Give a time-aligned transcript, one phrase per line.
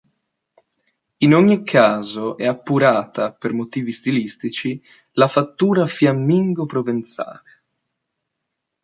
[1.19, 4.81] In ogni caso è appurata, per motivi stilistici,
[5.11, 7.61] la fattura fiammingo-provenzale.